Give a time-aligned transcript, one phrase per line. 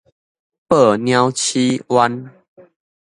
[0.67, 1.31] 報鳥
[1.77, 2.31] 鼠冤